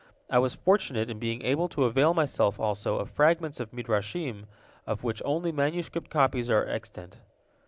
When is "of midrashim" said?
3.59-4.47